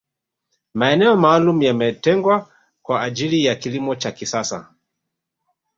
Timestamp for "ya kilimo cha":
3.45-4.11